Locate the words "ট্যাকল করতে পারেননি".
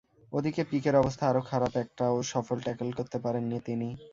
2.65-3.57